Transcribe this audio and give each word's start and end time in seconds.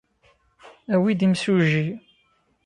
Awi-d 0.93 1.21
imsujji. 1.25 1.87